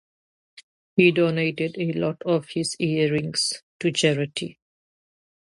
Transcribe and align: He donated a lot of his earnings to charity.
He 0.95 1.11
donated 1.11 1.75
a 1.77 1.91
lot 1.91 2.23
of 2.25 2.49
his 2.55 2.75
earnings 2.81 3.61
to 3.81 3.91
charity. 3.91 4.59